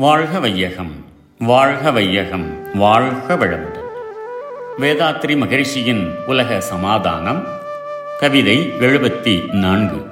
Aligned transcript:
வாழ்க 0.00 0.40
வையகம் 0.40 1.04
வாழ்க 1.38 1.90
வையகம் 1.90 2.76
வாழ்க 2.76 3.34
வளமுடன். 3.34 3.88
வேதாத்ரி 4.78 5.36
மகிழ்ச்சியின் 5.36 6.14
உலக 6.26 6.60
சமாதானம் 6.60 7.46
கவிதை 8.20 8.72
எழுபத்தி 8.80 9.52
நான்கு. 9.52 10.06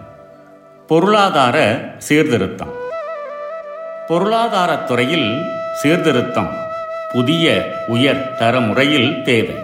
பொருளாதார 0.86 1.78
சீர்திருத்தம். 1.98 2.72
பொருளாதாரத்துறையில் 4.08 5.42
சீர்திருத்தம் 5.74 6.56
புதிய 7.12 7.74
உயர் 7.86 8.34
தர 8.38 8.60
முறையில் 8.60 9.22
தேவை. 9.22 9.54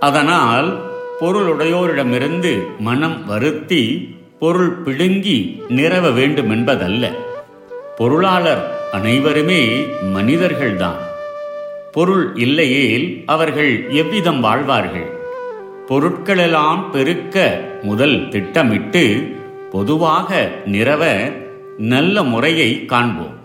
அதனால் 0.00 0.82
பொருளுடையோரிடமிருந்து 1.20 2.62
மனம் 2.78 3.26
வருத்தி 3.26 4.14
பொருள் 4.38 4.82
பிடுங்கி 4.82 5.62
நிறவ 5.68 6.12
வேண்டும் 6.12 6.50
என்பதல்ல 6.50 7.10
பொருளாளர் 7.96 8.82
அனைவருமே 8.94 9.86
மனிதர்கள்தான். 10.12 10.98
பொருள் 11.92 12.36
இல்லையேல் 12.36 13.22
அவர்கள் 13.26 13.90
எவ்விதம் 13.90 14.40
வாழ்வார்கள்? 14.40 15.10
பொருட்களெல்லாம் 15.88 16.90
பெருக்க 16.90 17.64
முதல் 17.82 18.28
திட்டமிட்டு 18.28 19.34
பொதுவாக 19.70 20.50
நிறவ 20.66 21.32
நல்ல 21.78 22.22
முறையை 22.22 22.84
காண்போம். 22.84 23.38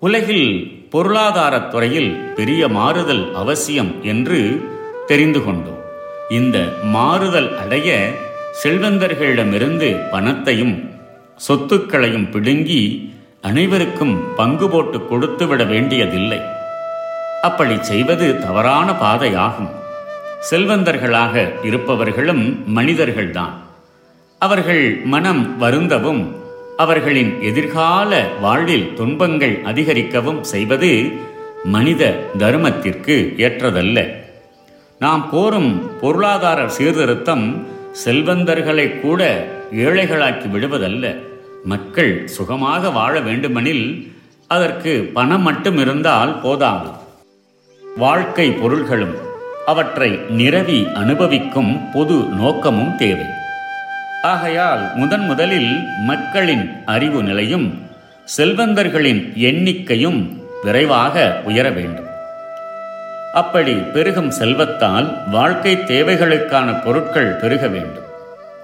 உலகில் 0.00 0.66
பொருளாதாரத் 0.90 1.68
துறையில் 1.68 2.10
பெரிய 2.10 2.68
மாறுதல் 2.68 3.34
அவசியம் 3.34 3.94
என்று 4.02 4.60
தெரிந்து 5.06 5.44
கொண்டோம். 5.44 5.80
இந்த 6.28 6.58
மாறுதல் 6.82 7.58
அடைய 7.58 8.10
செல்வந்தர்களிடமிருந்து 8.64 10.10
பணத்தையும் 10.10 10.90
சொத்துக்களையும் 11.48 12.30
பிடுங்கி 12.30 13.12
அனைவருக்கும் 13.42 14.34
பங்கு 14.36 14.68
போட்டு 14.68 15.06
கொடுத்துவிட 15.06 15.64
வேண்டியதில்லை. 15.64 16.40
அப்படி 17.42 17.76
செய்வது 17.80 18.38
தவறான 18.38 18.92
பாதையாகும். 18.92 19.70
செல்வந்தர்களாக 20.50 21.52
இருப்பவர்களும் 21.62 22.62
மனிதர்கள்தான். 22.66 23.62
அவர்கள் 24.38 25.00
மனம் 25.04 25.56
வருந்தவும் 25.60 26.34
அவர்களின் 26.76 27.42
எதிர்கால 27.42 28.26
வாழ்வில் 28.40 28.94
துன்பங்கள் 28.94 29.60
அதிகரிக்கவும் 29.64 30.44
செய்வது 30.44 31.12
மனித 31.64 32.24
தர்மத்திற்கு 32.38 33.16
ஏற்றதல்ல. 33.36 34.14
நாம் 34.98 35.28
கோரும் 35.30 35.98
பொருளாதார 36.00 36.68
சீர்திருத்தம் 36.68 37.66
செல்வந்தர்களை 37.92 39.00
கூட 39.00 39.48
ஏழைகளாக்கி 39.72 40.50
விடுவதல்ல. 40.50 41.28
மக்கள் 41.64 42.28
சுகமாக 42.28 42.90
வாழ 42.90 43.20
வேண்டுமெனில் 43.20 44.12
அதற்கு 44.46 45.10
பணம் 45.14 45.42
மட்டும் 45.42 45.78
இருந்தால் 45.78 46.40
போதாது. 46.40 46.90
வாழ்க்கை 47.96 48.52
பொருள்களும் 48.52 49.14
அவற்றை 49.66 50.10
நிரவி 50.10 50.88
அனுபவிக்கும் 50.94 51.90
பொது 51.92 52.14
நோக்கமும் 52.14 52.96
தேவை. 52.96 53.24
ஆகையால் 54.22 54.96
முதன் 54.96 55.26
முதலில் 55.26 55.88
மக்களின் 55.98 56.82
அறிவு 56.86 57.22
நிலையும் 57.22 57.82
செல்வந்தர்களின் 58.24 59.32
எண்ணிக்கையும் 59.36 60.42
விரைவாக 60.64 61.40
உயர 61.44 61.70
வேண்டும். 61.70 62.08
அப்படி 63.34 63.72
பெருகும் 63.72 64.30
செல்வத்தால் 64.30 65.30
வாழ்க்கை 65.30 65.76
தேவைகளுக்கான 65.76 66.84
பொருட்கள் 66.84 67.32
பெருக 67.32 67.68
வேண்டும். 67.68 68.08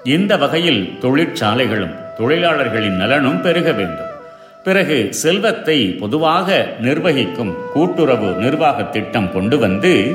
இந்த 0.06 0.36
வகையில் 0.36 0.98
தொழிற்சாலைகளும் 1.00 2.14
தொழிலாளர்களின் 2.16 2.96
நலனும் 2.96 3.42
பெருக 3.42 3.72
வேண்டும். 3.72 4.06
பிறகு 4.64 5.12
செல்வத்தை 5.14 5.86
பொதுவாக 5.86 6.74
நிர்வகிக்கும் 6.80 7.54
கூட்டுறவு 7.72 8.32
நிர்வாக 8.32 8.82
திட்டம் 8.82 9.32
கொண்டு 9.32 9.58
வந்து 9.58 10.14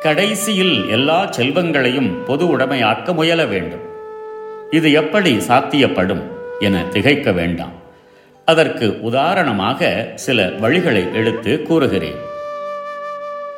கடைசியில் 0.00 0.90
எல்லா 0.90 1.26
செல்வங்களையும் 1.26 2.24
பொது 2.24 2.58
உடைமையாக்க 2.58 3.14
முயல 3.14 3.44
வேண்டும். 3.44 3.80
இது 4.70 4.92
எப்படி 4.92 5.36
சாத்தியப்படும் 5.36 6.22
என 6.60 6.84
திகைக்க 6.90 7.32
வேண்டாம். 7.32 7.72
அதற்கு 8.44 9.00
உதாரணமாக 9.00 10.12
சில 10.14 10.46
வழிகளை 10.46 11.12
எடுத்து 11.12 11.62
கூறுகிறேன். 11.62 12.20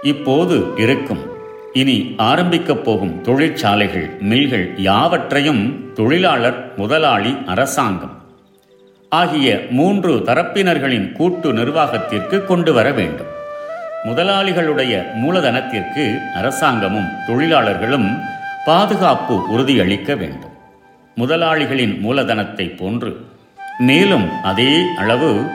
இப்போது 0.03 0.67
இருக்கும் 0.77 1.34
இனி 1.75 2.15
ஆரம்பிக்கப் 2.17 2.85
போகும் 2.85 3.21
தொழிற்சாலைகள் 3.21 4.17
மில்கள் 4.21 4.75
யாவற்றையும் 4.77 5.93
தொழிலாளர் 5.95 6.77
முதலாளி 6.77 7.37
அரசாங்கம் 7.47 8.13
ஆகிய 9.09 9.67
மூன்று 9.71 10.17
தரப்பினர்களின் 10.17 11.13
கூட்டு 11.13 11.53
நிர்வாகத்திற்கு 11.53 12.45
கொண்டு 12.45 12.73
வர 12.73 12.91
வேண்டும். 12.91 13.27
முதலாளிகளுடைய 14.05 15.03
மூலதனத்திற்கு 15.15 16.33
அரசாங்கமும் 16.35 17.11
தொழிலாளர்களும் 17.27 18.19
பாதுகாப்பு 18.65 19.47
உறுதியளிக்க 19.51 20.17
வேண்டும். 20.17 20.55
முதலாளிகளின் 21.17 22.01
மூலதனத்தை 22.01 22.77
போன்று 22.77 23.27
மேலும் 23.79 24.43
அதே 24.43 24.73
அளவு 24.97 25.47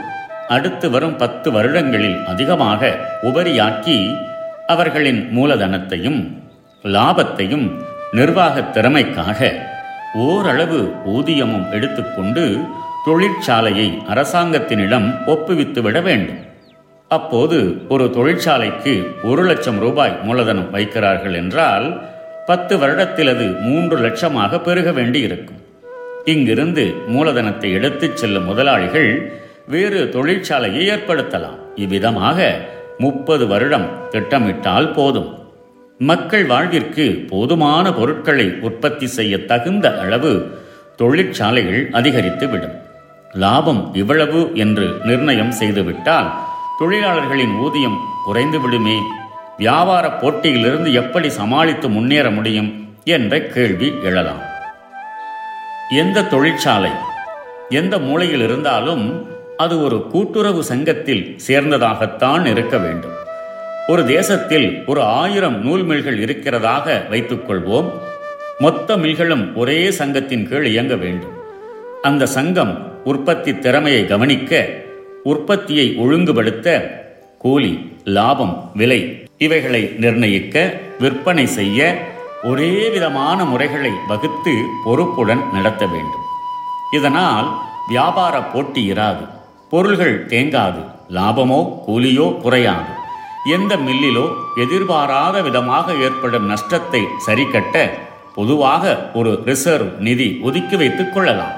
அடுத்து 0.48 0.90
வரும் 0.90 1.16
பத்து 1.16 1.52
வருடங்களில் 1.52 2.26
அதிகமாக 2.26 2.98
உபரியாக்கி 3.24 4.28
அவர்களின் 4.70 5.30
மூலதனத்தையும் 5.38 6.38
லாபத்தையும் 6.84 7.72
நிர்வாகத் 8.12 8.78
திறமைக்காக 8.78 9.54
ஓரளவு 10.14 10.92
ஊதியமும் 11.06 11.72
எடுத்துக்கொண்டு 11.72 12.62
தொழிற்சாலையை 13.06 14.02
அரசாங்கத்தினிடம் 14.14 15.16
ஒப்புவித்து 15.26 15.82
விட 15.82 16.02
வேண்டும். 16.02 16.40
அப்போது 17.08 17.82
ஒரு 17.90 18.10
தொழிற்சாலைக்கு 18.10 19.16
ஒரு 19.24 19.44
லட்சம் 19.44 19.80
ரூபாய் 19.80 20.20
மூலதனம் 20.24 20.74
வைக்கிறார்கள் 20.74 21.34
என்றால் 21.34 22.02
பத்து 22.46 22.78
வருடத்தில் 22.78 23.30
அது 23.30 23.46
மூன்று 23.46 23.98
லட்சமாக 23.98 24.62
பெருக 24.62 24.92
வேண்டி 24.92 25.20
இருக்கும் 25.20 25.62
இங்கிருந்து 26.26 26.94
மூலதனத்தை 27.08 27.74
எடுத்துச் 27.74 28.18
செல்லும் 28.18 28.46
முதலாளிகள் 28.46 29.34
வேறு 29.68 30.10
தொழிற்சாலையை 30.14 30.90
ஏற்படுத்தலாம். 30.90 31.58
இவ்விதமாக 31.76 32.60
முப்பது 33.00 33.48
வருடம் 33.48 33.88
திட்டமிட்டால் 34.10 34.94
போதும். 34.94 35.30
மக்கள் 35.98 36.46
வாழ்விற்கு 36.46 37.06
போதுமான 37.30 37.94
பொருட்களை 37.94 38.46
உற்பத்தி 38.62 39.08
செய்ய 39.08 39.34
தகுந்த 39.52 40.00
அளவு 40.00 40.32
தொழிற்சாலைகள் 40.96 41.90
அதிகரித்துவிடும். 41.90 42.76
லாபம் 43.34 43.82
இவ்வளவு 43.94 44.52
என்று 44.54 44.88
நிர்ணயம் 45.06 45.52
செய்துவிட்டால் 45.52 46.30
தொழிலாளர்களின் 46.80 47.56
ஊதியம் 47.60 47.98
குறைந்து 48.26 48.60
விடுமே 48.62 48.98
வியாபார 49.58 50.06
போட்டியிலிருந்து 50.12 50.94
எப்படி 50.94 51.30
சமாளித்து 51.30 51.90
முன்னேற 51.90 52.32
முடியும் 52.32 52.70
என்ற 53.04 53.42
கேள்வி 53.42 53.94
எழலாம். 54.04 54.44
எந்த 55.98 56.24
தொழிற்சாலை 56.24 56.92
எந்த 57.70 58.00
மூலையில் 58.00 58.42
இருந்தாலும் 58.42 59.06
அது 59.64 59.84
ஒரு 59.84 60.08
கூட்டுறவு 60.08 60.64
சங்கத்தில் 60.64 61.38
சேர்ந்ததாகத்தான் 61.48 62.46
இருக்க 62.46 62.78
வேண்டும். 62.78 63.12
ஒரு 63.88 64.06
தேசத்தில் 64.06 64.84
ஒரு 64.86 65.02
ஆயிரம் 65.04 65.64
நூல் 65.64 65.86
மில்கள் 65.86 66.20
இருக்கிறதாக 66.26 66.86
வைத்துக்கொள்வோம் 67.12 67.90
மொத்த 68.60 68.98
மில்களும் 68.98 69.56
ஒரே 69.56 69.92
சங்கத்தின் 69.92 70.50
கீழ் 70.50 70.66
இயங்க 70.66 70.96
வேண்டும். 70.96 71.32
அந்த 72.02 72.26
சங்கம் 72.26 73.04
உற்பத்தி 73.04 73.60
திறமையை 73.60 74.06
கவனிக்க 74.06 74.70
உற்பத்தியை 75.24 75.96
ஒழுங்குபடுத்த 75.96 76.68
கூலி 77.38 77.92
லாபம் 78.04 78.72
விலை 78.76 79.28
இவைகளை 79.38 79.96
நிர்ணயிக்க 79.98 80.74
விற்பனை 81.00 81.46
செய்ய 81.46 81.98
ஒரே 82.44 82.90
விதமான 82.90 83.46
முறைகளை 83.46 83.92
வகுத்து 84.08 84.54
பொறுப்புடன் 84.86 85.44
நடத்த 85.54 85.86
வேண்டும். 85.86 86.26
இதனால் 86.92 87.50
வியாபார 87.88 88.42
போட்டி 88.42 88.92
இராது. 88.92 89.38
பொருள்கள் 89.72 90.26
தேங்காது 90.26 90.82
லாபமோ 91.16 91.60
கூலியோ 91.88 92.28
குறையாது. 92.42 92.92
எந்த 93.56 93.76
மில்லிலோ 93.78 94.24
எதிர்பாராத 94.64 95.42
விதமாக 95.42 95.94
ஏற்படும் 96.06 96.46
நஷ்டத்தை 96.46 97.02
சரிக்கட்ட 97.26 97.76
பொதுவாக 98.36 98.84
ஒரு 99.14 99.32
ரிசர்வ் 99.46 99.90
நிதி 100.00 100.28
ஒதுக்கி 100.44 100.76
வைத்துக் 100.76 101.14
கொள்ளலாம். 101.14 101.56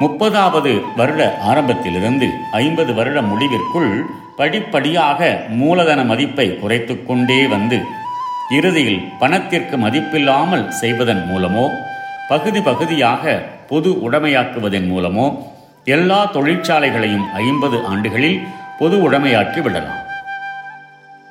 முப்பதாவது 0.00 0.72
வருட 0.96 1.20
ஆரம்பத்திலிருந்து 1.50 2.28
ஐம்பது 2.52 2.94
வருட 2.94 3.18
முடிவிற்குள் 3.22 3.92
படிப்படியாக 4.36 5.20
மூலதன 5.60 6.00
மதிப்பை 6.04 6.48
குறைத்து 6.60 7.04
கொண்டே 7.04 7.40
வந்து 7.46 7.78
இறுதியில் 8.58 9.02
பணத்திற்கு 9.20 9.76
மதிப்பில்லாமல் 9.76 10.66
செய்வதன் 10.80 11.22
மூலமோ 11.30 11.64
பகுதி 12.28 12.60
பகுதியாக 12.60 13.24
பொது 13.68 13.90
உடைமையாக்குவதன் 14.06 14.88
மூலமோ 14.92 15.26
எல்லா 15.88 16.30
தொழிற்சாலைகளையும் 16.32 17.24
ஐம்பது 17.34 17.84
ஆண்டுகளில் 17.84 18.40
பொது 18.78 19.10
உடைமையாக்கி 19.10 19.60
விடலாம். 19.60 19.98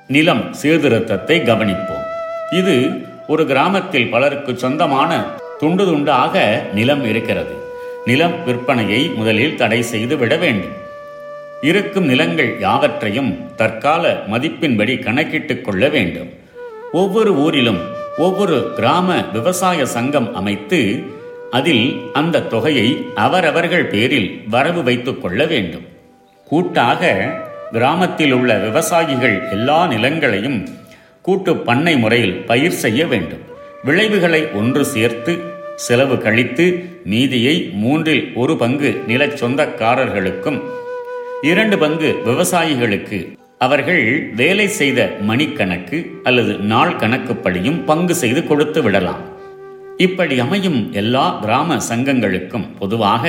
நிலம் 0.08 0.54
சீர்திருத்தத்தை 0.54 1.42
கவனிப்போம். 1.42 2.06
இது 2.52 2.90
ஒரு 3.28 3.46
கிராமத்தில் 3.46 4.10
பலருக்கு 4.10 4.58
சொந்தமான 4.58 5.24
துண்டு 5.58 5.86
துண்டாக 5.86 6.62
நிலம் 6.74 7.06
இருக்கிறது. 7.06 7.56
நிலம் 8.06 8.34
விற்பனையை 8.46 9.16
முதலில் 9.16 9.56
தடை 9.56 9.82
செய்து 9.82 10.18
விட 10.18 10.36
வேண்டும். 10.36 10.76
இருக்கும் 11.62 12.06
நிலங்கள் 12.06 12.60
யாவற்றையும் 12.60 13.56
தற்கால 13.56 14.24
மதிப்பின்படி 14.32 15.04
கணக்கிட்டுக் 15.04 15.64
கொள்ள 15.64 15.90
வேண்டும். 15.90 16.30
ஒவ்வொரு 16.92 17.36
ஊரிலும் 17.36 17.80
ஒவ்வொரு 18.18 18.74
கிராம 18.76 19.24
விவசாய 19.34 19.86
சங்கம் 19.86 20.36
அமைத்து 20.36 21.04
அதில் 21.52 22.02
அந்த 22.14 22.42
தொகையை 22.42 23.06
அவரவர்கள் 23.16 23.86
பேரில் 23.86 24.42
வரவு 24.50 24.84
வைத்துக் 24.84 25.22
கொள்ள 25.22 25.46
வேண்டும். 25.46 25.86
கூட்டாக 26.46 27.30
கிராமத்தில் 27.72 28.32
உள்ள 28.32 28.58
விவசாயிகள் 28.58 29.50
எல்லா 29.50 29.92
நிலங்களையும் 29.92 30.68
கூட்டு 31.22 31.58
பண்ணை 31.58 31.98
முறையில் 31.98 32.34
பயிர் 32.34 32.72
செய்ய 32.72 33.08
வேண்டும். 33.08 33.40
விளைவுகளை 33.84 34.48
ஒன்று 34.48 34.86
சேர்த்து 34.86 35.40
செலவு 35.76 36.18
கழித்து 36.18 36.86
மீதியை 37.04 37.70
மூன்றில் 37.74 38.32
ஒரு 38.36 38.58
பங்கு 38.58 39.04
நிலச் 39.08 39.44
சொந்தக்காரர்களுக்கும் 39.44 40.62
இரண்டு 41.42 41.78
பங்கு 41.78 42.22
விவசாயிகளுக்கு. 42.26 43.38
அவர்கள் 43.58 44.32
வேலை 44.36 44.68
செய்த 44.68 45.16
மணிக்கணக்கு 45.28 46.08
அல்லது 46.24 46.54
நாள் 46.54 46.96
கணக்குப்படியும் 46.96 47.86
பங்கு 47.86 48.16
செய்து 48.16 48.48
கொடுத்து 48.48 48.82
விடலாம். 48.82 49.37
இப்படி 50.06 50.36
அமையும் 50.40 50.80
எல்லா 50.94 51.24
கிராம 51.42 51.78
சங்கங்களுக்கும் 51.90 52.66
பொதுவாக 52.80 53.24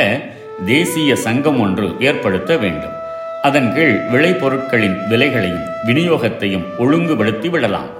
தேசிய 0.67 1.11
சங்கம் 1.17 1.61
ஒன்று 1.61 1.87
ஏற்படுத்த 1.99 2.57
வேண்டும். 2.57 2.97
அதன் 3.43 3.69
கீழ் 3.75 3.95
விளைபொருட்களின் 4.13 4.97
விலைகளையும் 5.11 5.65
விநியோகத்தையும் 5.87 6.67
ஒழுங்குபடுத்தி 6.79 7.49
விடலாம். 7.49 7.91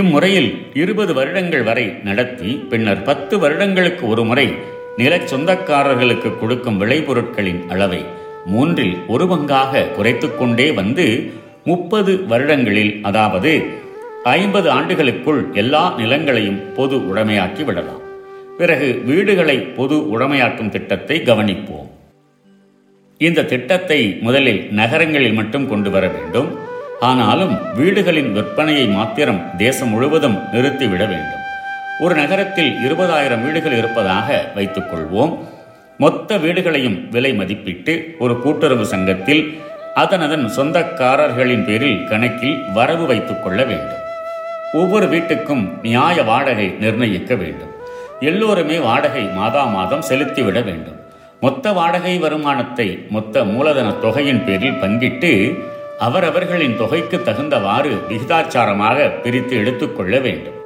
இம்முறையில் 0.00 0.50
இருபது 0.72 1.14
வருடங்கள் 1.14 1.62
வரை 1.62 1.86
நடத்தி 2.08 2.52
பின்னர் 2.70 3.02
பத்து 3.02 3.38
வருடங்களுக்கு 3.38 4.04
ஒரு 4.08 4.24
முறை 4.24 4.46
நிலச் 4.96 5.28
சொந்தக்காரர்களுக்கு 5.32 6.32
கொடுக்கும் 6.38 6.80
விளைபொருட்களின் 6.80 7.62
அளவை 7.68 8.02
மூன்றில் 8.46 8.96
ஒரு 9.08 9.26
பங்காக 9.26 9.92
குறைத்து 9.96 10.30
கொண்டே 10.36 10.72
வந்து 10.72 11.06
முப்பது 11.64 12.12
வருடங்களில் 12.28 12.94
அதாவது 13.02 13.52
ஐம்பது 14.24 14.70
ஆண்டுகளுக்குள் 14.70 15.40
எல்லா 15.52 15.94
நிலங்களையும் 15.98 16.60
பொது 16.74 16.96
உடைமையாக்கி 16.96 17.64
விடலாம். 17.64 18.00
பிறகு 18.58 19.02
வீடுகளை 19.04 19.56
பொது 19.58 19.96
உடைமையாக்கும் 19.96 20.68
திட்டத்தை 20.68 21.16
கவனிப்போம். 21.20 21.88
இந்த 23.18 23.42
திட்டத்தை 23.42 24.18
முதலில் 24.20 24.72
நகரங்களில் 24.72 25.32
மட்டும் 25.32 25.68
கொண்டு 25.68 25.90
வர 25.90 26.08
வேண்டும். 26.08 26.48
ஆனாலும் 27.00 27.58
வீடுகளின் 27.74 28.30
விற்பனையை 28.36 28.92
மாத்திரம் 28.92 29.42
தேசம் 29.56 29.88
முழுவதும் 29.88 30.38
நிறுத்திவிட 30.52 31.02
வேண்டும். 31.08 31.44
ஒரு 32.00 32.14
நகரத்தில் 32.14 32.72
இருபதாயிரம் 32.86 33.44
வீடுகள் 33.44 33.76
இருப்பதாக 33.76 34.50
வைத்துக் 34.54 34.90
கொள்வோம். 34.92 35.38
மொத்த 35.98 36.38
வீடுகளையும் 36.38 37.08
விலை 37.08 37.32
மதிப்பிட்டு 37.32 38.16
ஒரு 38.18 38.40
கூட்டுறவு 38.40 38.86
சங்கத்தில் 38.86 39.58
அதனதன் 39.96 40.48
சொந்தக்காரர்களின் 40.56 41.64
பேரில் 41.64 42.04
கணக்கில் 42.04 42.58
வரவு 42.74 43.06
வைத்துக் 43.06 43.42
கொள்ள 43.42 43.64
வேண்டும். 43.64 44.02
ஒவ்வொரு 44.78 45.06
வீட்டுக்கும் 45.06 45.64
நியாய 45.82 46.22
வாடகை 46.22 46.66
நிர்ணயிக்க 46.80 47.34
வேண்டும். 47.34 47.72
எல்லோருமே 48.20 48.78
வாடகை 48.78 49.24
மாதா 49.36 49.62
மாதம் 49.66 50.06
செலுத்திவிட 50.08 50.58
வேண்டும். 50.64 50.98
மொத்த 51.40 51.72
வாடகை 51.72 52.14
வருமானத்தை 52.18 52.88
மொத்த 53.10 53.44
மூலதன 53.44 53.88
தொகையின் 54.04 54.44
பேரில் 54.44 54.80
பங்கிட்டு 54.82 55.32
அவரவர்களின் 55.98 56.76
தொகைக்கு 56.76 57.16
தகுந்தவாறு 57.18 57.90
விகிதாச்சாரமாக 58.08 59.20
பிரித்து 59.22 59.56
எடுத்துக்கொள்ள 59.56 60.18
வேண்டும். 60.18 60.58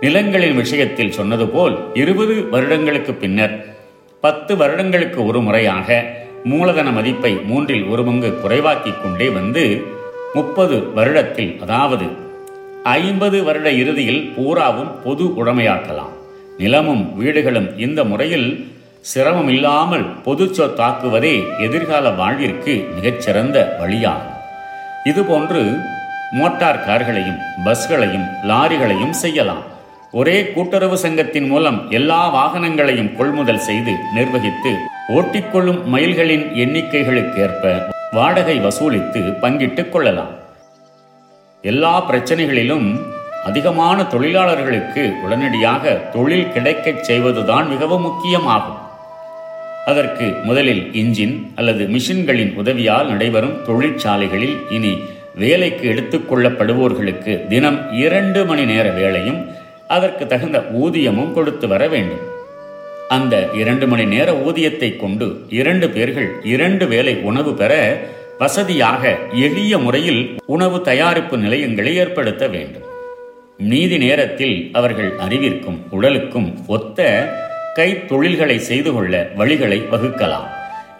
நிலங்களின் 0.00 0.56
விஷயத்தில் 0.56 1.12
சொன்னது 1.12 1.46
போல் 1.48 1.76
இருபது 1.94 2.36
வருடங்களுக்கு 2.48 3.14
பின்னர் 3.14 3.54
பத்து 4.20 4.52
வருடங்களுக்கு 4.56 5.20
ஒரு 5.26 5.40
முறையாக 5.40 5.98
மூலதன 6.44 6.88
மதிப்பை 6.90 7.32
மூன்றில் 7.50 7.84
ஒரு 7.84 8.04
பங்கு 8.04 8.30
குறைவாக்கிக் 8.40 9.02
கொண்டே 9.02 9.28
வந்து 9.28 9.64
முப்பது 10.34 10.76
வருடத்தில் 10.96 11.52
அதாவது 11.58 12.06
ஐம்பது 12.84 13.42
வருட 13.42 13.70
இறுதியில் 13.70 14.32
பூராவும் 14.36 15.02
பொது 15.02 15.24
உடைமையாக்கலாம். 15.24 16.12
நிலமும் 16.58 17.16
வீடுகளும் 17.16 17.78
இந்த 17.78 18.04
முறையில் 18.04 18.72
சிரமம் 19.00 19.48
இல்லாமல் 19.48 20.04
பொது 20.04 20.44
சொத்தாக்குவதே 20.44 21.60
எதிர்கால 21.60 22.10
வாழ்விற்கு 22.10 22.88
மிகச்சிறந்த 22.94 23.76
வழியாகும். 23.80 24.38
இதுபோன்று 25.04 25.80
மோட்டார் 26.32 26.84
கார்களையும் 26.84 27.38
பஸ்களையும் 27.64 28.26
லாரிகளையும் 28.42 29.10
செய்யலாம். 29.10 29.62
ஒரே 30.12 30.48
கூட்டுறவு 30.48 30.98
சங்கத்தின் 30.98 31.48
மூலம் 31.48 31.90
எல்லா 31.90 32.20
வாகனங்களையும் 32.34 33.16
கொள்முதல் 33.16 33.58
செய்து 33.58 33.92
நிர்வகித்து 34.14 34.74
ஓட்டிக்கொள்ளும் 35.08 35.84
மைல்களின் 35.84 36.52
எண்ணிக்கைகளுக்கேற்ப 36.54 37.82
வாடகை 38.12 38.60
வசூலித்து 38.60 39.38
பங்கிட்டுக் 39.40 39.92
கொள்ளலாம். 39.92 40.39
எல்லா 41.62 42.10
பிரச்சனைகளிலும் 42.10 43.00
அதிகமான 43.44 44.04
தொழிலாளர்களுக்கு 44.04 45.02
உடனடியாக 45.22 45.90
தொழில் 45.90 46.52
கிடைக்கச் 46.52 47.04
செய்வதுதான் 47.04 47.68
மிகவும் 47.68 48.04
முக்கியமாகும். 48.04 48.78
அதற்கு 49.86 50.34
முதலில் 50.42 50.90
இன்ஜின் 50.92 51.34
அல்லது 51.54 51.84
மிஷின்களின் 51.84 52.54
உதவியால் 52.54 53.08
நடைபெறும் 53.08 53.64
தொழிற்சாலைகளில் 53.64 54.56
இனி 54.70 54.98
வேலைக்கு 55.34 55.90
எடுத்துக்கொள்ளப்படுவோர்களுக்கு 55.90 57.46
தினம் 57.46 57.92
இரண்டு 57.92 58.44
மணி 58.44 58.64
நேர 58.64 58.90
வேலையும் 58.90 59.46
அதற்கு 59.88 60.26
தகுந்த 60.26 60.66
ஊதியமும் 60.70 61.32
கொடுத்து 61.32 61.68
வர 61.68 61.88
வேண்டும். 61.88 62.24
அந்த 63.08 63.48
இரண்டு 63.54 63.86
மணி 63.86 64.04
நேர 64.04 64.32
ஊதியத்தை 64.32 64.96
கொண்டு 64.96 65.44
இரண்டு 65.48 65.90
பேர்கள் 65.90 66.30
இரண்டு 66.42 66.86
வேலை 66.86 67.16
உணவு 67.16 67.54
பெற 67.54 68.00
வசதியாக 68.40 69.02
எளிய 69.46 69.72
முறையில் 69.78 70.20
உணவு 70.54 70.76
தயாரிப்பு 70.82 71.36
நிலையங்களை 71.38 71.92
ஏற்படுத்த 72.02 72.44
வேண்டும். 72.48 72.86
நீதி 73.70 73.96
நேரத்தில் 73.98 74.54
அவர்கள் 74.72 75.10
அறிவிற்கும் 75.24 75.76
உடலுக்கும் 75.90 76.46
ஒத்த 76.66 77.08
கைத்தொழில்களை 77.78 78.56
செய்து 78.68 78.90
கொள்ள 78.92 79.14
வழிகளை 79.38 79.78
வகுக்கலாம். 79.92 80.48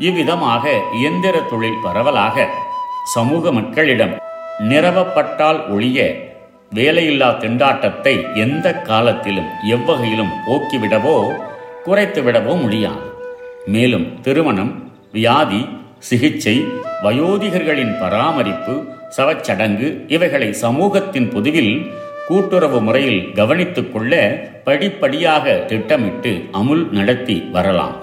இவ்விதமாக 0.09 0.65
இயந்திர 0.99 1.37
தொழில் 1.53 1.81
பரவலாக 1.83 2.47
சமூக 3.15 3.53
மக்களிடம் 3.53 4.15
நிறவப்பட்டால் 4.71 5.61
ஒழிய 5.69 5.99
வேலையில்லா 6.75 7.31
திண்டாட்டத்தை 7.45 8.15
எந்த 8.35 8.67
காலத்திலும் 8.91 9.51
எவ்வகையிலும் 9.75 10.37
போக்கிவிடவோ 10.47 11.17
குறைத்துவிடவோ 11.87 12.55
முடியாது. 12.63 13.06
மேலும் 13.67 14.06
திருமணம் 14.23 14.73
வியாதி 15.13 15.63
சிகிச்சை 16.09 16.56
வயோதிகர்களின் 17.03 17.99
பராமரிப்பு 18.01 18.85
சவச்சடங்கு 19.17 20.05
இவைகளை 20.07 20.53
சமூகத்தின் 20.53 21.29
பொதுவில் 21.29 21.91
கூட்டுறவு 22.27 22.81
முறையில் 22.81 23.33
கவனித்துக் 23.33 23.93
கொள்ள 23.93 24.15
படிப்படியாக 24.65 25.53
திட்டமிட்டு 25.53 26.45
அமுல் 26.53 26.91
நடத்தி 26.91 27.39
வரலாம். 27.53 27.97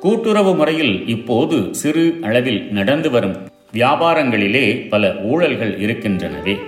கூட்டுறவு 0.00 0.54
முறையில் 0.54 1.06
இப்போது 1.06 1.74
சிறு 1.74 2.18
அளவில் 2.22 2.72
நடந்து 2.72 3.10
வரும் 3.10 3.36
வியாபாரங்களிலே 3.72 4.88
பல 4.88 5.08
ஊழல்கள் 5.08 5.74
இருக்கின்றனவே. 5.78 6.58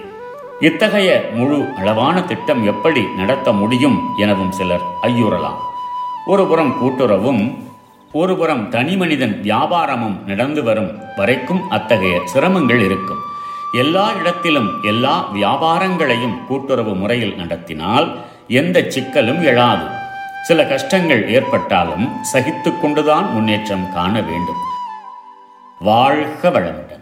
இத்தகைய 0.60 1.30
முழு 1.34 1.64
அளவான 1.76 2.22
திட்டம் 2.22 2.66
எப்படி 2.66 3.02
நடத்த 3.16 3.52
முடியும் 3.52 3.98
எனவும் 4.18 4.52
சிலர் 4.52 4.80
ஐயுறலாம். 5.02 5.58
ஒருபுறம் 6.26 6.76
கூட்டுறவும் 6.80 7.68
ஒருபுறம் 8.14 8.62
தனி 8.70 8.94
மனிதன் 8.96 9.34
வியாபாரமும் 9.42 10.16
நடந்து 10.26 10.62
வரும் 10.62 10.88
வரைக்கும் 11.16 11.62
அத்தகைய 11.70 12.16
சிரமங்கள் 12.32 12.82
இருக்கும் 12.86 13.20
எல்லா 13.80 14.06
இடத்திலும் 14.20 14.70
எல்லா 14.82 15.14
வியாபாரங்களையும் 15.32 16.36
கூட்டுறவு 16.48 16.92
முறையில் 16.94 17.36
நடத்தினால் 17.36 18.06
எந்த 18.60 18.78
சிக்கலும் 18.94 19.42
எழாது 19.50 19.86
சில 20.48 20.60
கஷ்டங்கள் 20.64 21.22
ஏற்பட்டாலும் 21.30 22.06
சகித்து 22.32 22.70
கொண்டுதான் 22.74 23.28
முன்னேற்றம் 23.34 23.86
காண 23.92 24.14
வேண்டும் 24.30 24.62
வாழ்க 25.80 26.50
வளமுடன் 26.50 26.96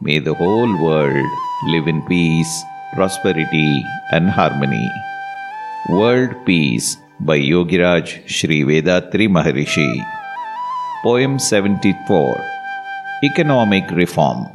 May 0.00 0.16
the 0.20 0.34
whole 0.34 0.72
world 0.78 1.28
live 1.66 1.86
in 1.86 1.98
peace, 2.04 2.54
prosperity, 2.94 3.68
and 4.10 4.26
harmony. 4.28 4.86
World 5.90 6.34
Peace 6.44 6.88
by 7.20 7.38
Yogiraj 7.52 8.06
Sri 8.28 8.58
Vedatri 8.62 9.26
Maharishi. 9.28 9.88
Poem 11.04 11.38
74 11.38 12.42
Economic 13.22 13.90
Reform. 13.90 14.46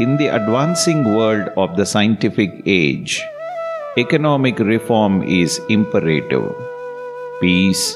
In 0.00 0.16
the 0.16 0.28
advancing 0.28 1.04
world 1.14 1.50
of 1.58 1.76
the 1.76 1.84
scientific 1.84 2.62
age, 2.64 3.22
economic 3.98 4.58
reform 4.58 5.22
is 5.22 5.60
imperative. 5.68 6.48
Peace, 7.42 7.94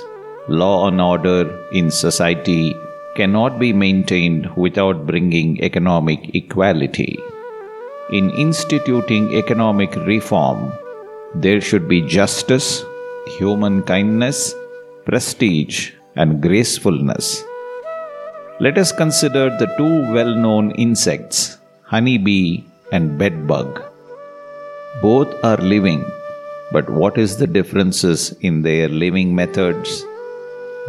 law, 0.48 0.88
and 0.88 1.00
order 1.00 1.40
in 1.72 1.90
society 1.90 2.76
cannot 3.16 3.58
be 3.58 3.72
maintained 3.72 4.54
without 4.54 5.06
bringing 5.06 5.58
economic 5.62 6.34
equality. 6.34 7.18
In 8.10 8.28
instituting 8.32 9.34
economic 9.34 9.96
reform, 10.04 10.70
there 11.34 11.62
should 11.62 11.88
be 11.88 12.02
justice, 12.02 12.84
human 13.38 13.82
kindness, 13.84 14.54
prestige, 15.06 15.95
and 16.16 16.40
gracefulness. 16.40 17.44
Let 18.58 18.78
us 18.78 18.90
consider 18.90 19.50
the 19.60 19.68
two 19.78 20.12
well 20.14 20.34
known 20.34 20.70
insects, 20.72 21.58
honeybee 21.82 22.64
and 22.90 23.18
bedbug. 23.18 23.82
Both 25.02 25.32
are 25.44 25.58
living, 25.58 26.04
but 26.72 26.88
what 26.88 27.18
is 27.18 27.36
the 27.36 27.46
differences 27.46 28.32
in 28.40 28.62
their 28.62 28.88
living 28.88 29.34
methods? 29.34 30.04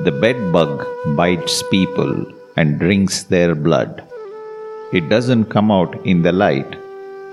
The 0.05 0.11
bedbug 0.11 0.85
bites 1.17 1.61
people 1.71 2.13
and 2.55 2.79
drinks 2.79 3.23
their 3.23 3.53
blood. 3.53 4.03
It 4.93 5.09
doesn't 5.09 5.45
come 5.55 5.69
out 5.71 5.93
in 6.05 6.21
the 6.21 6.31
light, 6.31 6.77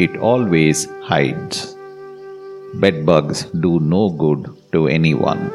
it 0.01 0.17
always 0.17 0.87
hides. 1.03 1.77
Bedbugs 2.75 3.45
do 3.67 3.79
no 3.79 4.11
good 4.11 4.51
to 4.73 4.89
anyone. 4.89 5.53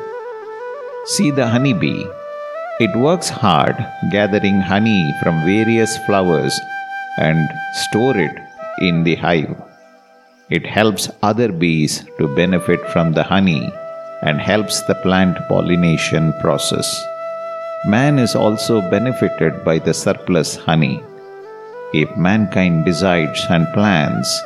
See 1.05 1.31
the 1.31 1.47
honeybee. 1.47 2.05
It 2.79 2.95
works 2.95 3.27
hard 3.27 3.75
gathering 4.09 4.61
honey 4.61 5.13
from 5.21 5.43
various 5.43 5.97
flowers 6.05 6.57
and 7.17 7.49
store 7.73 8.15
it 8.15 8.31
in 8.79 9.03
the 9.03 9.15
hive. 9.15 9.61
It 10.49 10.65
helps 10.65 11.09
other 11.21 11.51
bees 11.51 12.05
to 12.19 12.33
benefit 12.37 12.79
from 12.91 13.11
the 13.11 13.23
honey 13.23 13.69
and 14.21 14.39
helps 14.39 14.81
the 14.83 14.95
plant 14.95 15.37
pollination 15.49 16.31
process. 16.39 16.87
Man 17.85 18.17
is 18.17 18.33
also 18.33 18.79
benefited 18.89 19.65
by 19.65 19.79
the 19.79 19.93
surplus 19.93 20.55
honey. 20.55 21.03
If 21.93 22.15
mankind 22.15 22.85
decides 22.85 23.45
and 23.49 23.67
plans, 23.73 24.41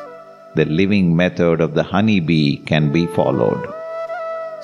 the 0.56 0.66
living 0.66 1.16
method 1.16 1.62
of 1.62 1.76
the 1.76 1.84
honeybee 1.84 2.58
can 2.66 2.92
be 2.92 3.06
followed. 3.06 3.72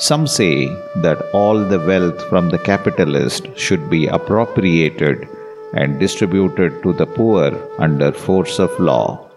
Some 0.08 0.27
say 0.27 0.68
that 1.03 1.22
all 1.34 1.58
the 1.72 1.79
wealth 1.79 2.22
from 2.29 2.50
the 2.50 2.58
capitalist 2.58 3.48
should 3.58 3.89
be 3.89 4.08
appropriated 4.08 5.27
and 5.74 6.00
distributed 6.00 6.82
to 6.84 6.94
the 6.94 7.06
poor 7.06 7.48
under 7.79 8.13
force 8.13 8.60
of 8.60 8.79
law. 8.79 9.29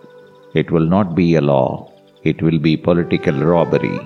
It 0.54 0.70
will 0.70 0.86
not 0.86 1.16
be 1.16 1.34
a 1.34 1.40
law, 1.40 1.92
it 2.22 2.42
will 2.42 2.60
be 2.60 2.76
political 2.76 3.34
robbery. 3.34 3.98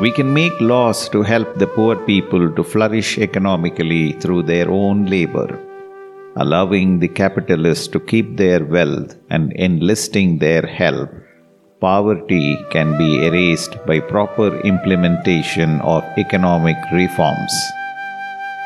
We 0.00 0.10
can 0.10 0.32
make 0.32 0.58
laws 0.60 1.10
to 1.10 1.22
help 1.22 1.56
the 1.56 1.66
poor 1.66 1.94
people 1.94 2.50
to 2.54 2.64
flourish 2.64 3.18
economically 3.18 4.12
through 4.12 4.44
their 4.44 4.70
own 4.70 5.04
labor, 5.06 5.60
allowing 6.36 7.00
the 7.00 7.08
capitalists 7.08 7.86
to 7.88 8.00
keep 8.00 8.38
their 8.38 8.64
wealth 8.64 9.14
and 9.28 9.52
enlisting 9.52 10.38
their 10.38 10.66
help. 10.66 11.10
Poverty 11.80 12.56
can 12.70 12.96
be 12.96 13.26
erased 13.26 13.76
by 13.84 13.98
proper 13.98 14.60
implementation 14.60 15.80
of 15.80 16.04
economic 16.16 16.76
reforms. 16.92 17.52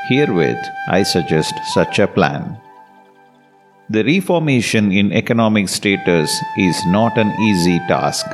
Herewith, 0.09 0.63
I 0.89 1.03
suggest 1.03 1.55
such 1.73 1.99
a 1.99 2.07
plan. 2.07 2.61
The 3.91 4.05
reformation 4.05 4.93
in 4.93 5.13
economic 5.13 5.69
status 5.69 6.31
is 6.59 6.77
not 6.87 7.17
an 7.17 7.33
easy 7.41 7.79
task. 7.89 8.27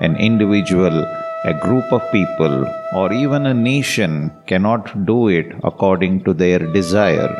An 0.00 0.16
individual, 0.16 1.06
a 1.44 1.54
group 1.54 1.92
of 1.92 2.02
people, 2.10 2.66
or 2.94 3.12
even 3.12 3.46
a 3.46 3.54
nation 3.54 4.32
cannot 4.46 5.06
do 5.06 5.28
it 5.28 5.46
according 5.62 6.24
to 6.24 6.34
their 6.34 6.58
desire. 6.58 7.34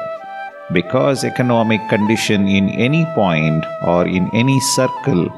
Because 0.73 1.25
economic 1.25 1.81
condition 1.89 2.47
in 2.47 2.69
any 2.71 3.05
point 3.17 3.67
or 3.83 4.07
in 4.07 4.31
any 4.33 4.61
circle 4.61 5.29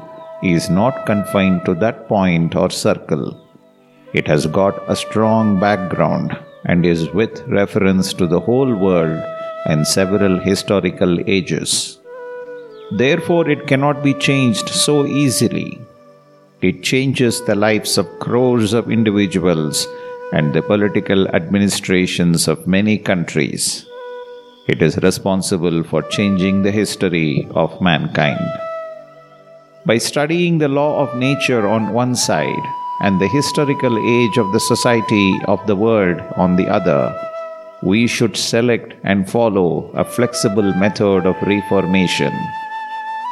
is 0.43 0.69
not 0.69 1.05
confined 1.05 1.65
to 1.65 1.75
that 1.75 2.07
point 2.07 2.55
or 2.55 2.69
circle. 2.69 3.47
It 4.13 4.27
has 4.27 4.45
got 4.47 4.81
a 4.89 4.95
strong 4.95 5.59
background 5.59 6.37
and 6.65 6.85
is 6.85 7.09
with 7.11 7.47
reference 7.47 8.13
to 8.13 8.27
the 8.27 8.39
whole 8.39 8.75
world 8.75 9.23
and 9.65 9.87
several 9.87 10.39
historical 10.39 11.19
ages. 11.29 11.99
Therefore, 12.91 13.49
it 13.49 13.67
cannot 13.67 14.03
be 14.03 14.13
changed 14.13 14.69
so 14.69 15.05
easily. 15.05 15.79
It 16.61 16.83
changes 16.83 17.43
the 17.43 17.55
lives 17.55 17.97
of 17.97 18.19
crores 18.19 18.73
of 18.73 18.91
individuals 18.91 19.87
and 20.33 20.53
the 20.53 20.61
political 20.61 21.27
administrations 21.29 22.47
of 22.47 22.67
many 22.67 22.97
countries. 22.97 23.85
It 24.67 24.81
is 24.81 24.97
responsible 24.97 25.83
for 25.83 26.01
changing 26.03 26.61
the 26.61 26.71
history 26.71 27.47
of 27.51 27.81
mankind. 27.81 28.70
By 29.85 29.97
studying 29.97 30.57
the 30.57 30.67
law 30.67 30.99
of 30.99 31.17
nature 31.17 31.67
on 31.67 31.93
one 31.93 32.15
side 32.15 32.65
and 33.01 33.19
the 33.19 33.27
historical 33.27 33.97
age 33.97 34.37
of 34.37 34.51
the 34.51 34.59
society 34.59 35.33
of 35.45 35.65
the 35.67 35.75
world 35.75 36.21
on 36.35 36.55
the 36.55 36.67
other, 36.67 37.15
we 37.83 38.07
should 38.07 38.37
select 38.37 38.93
and 39.03 39.29
follow 39.29 39.91
a 39.93 40.05
flexible 40.05 40.73
method 40.75 41.25
of 41.25 41.41
reformation 41.41 42.33